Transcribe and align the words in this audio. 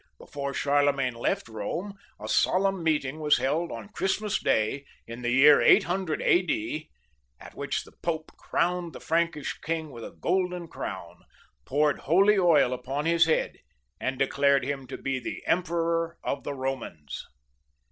Before 0.17 0.51
Charlemagne 0.51 1.13
left 1.13 1.45
Bome 1.45 1.93
a 2.19 2.27
solemn 2.27 2.81
meeting 2.83 3.19
was 3.19 3.37
held 3.37 3.71
on 3.71 3.89
Christmas 3.93 4.41
Day 4.41 4.83
in 5.05 5.21
the 5.21 5.29
year 5.29 5.61
800 5.61 6.23
A.D., 6.23 6.89
at 7.39 7.53
which 7.53 7.83
the 7.83 7.91
Pope 8.01 8.31
crowned 8.35 8.93
the 8.93 8.99
Prankish 8.99 9.59
king 9.61 9.91
with 9.91 10.03
a 10.03 10.09
golden 10.19 10.67
crown, 10.67 11.21
poured 11.65 11.99
holy 11.99 12.39
oil 12.39 12.73
upon 12.73 13.05
his 13.05 13.25
head, 13.25 13.59
and 13.99 14.17
declared 14.17 14.65
him 14.65 14.87
to 14.87 14.97
be 14.97 15.19
the 15.19 15.45
Emperor 15.45 16.17
of 16.23 16.43
the 16.45 16.53
Bomans. 16.53 17.25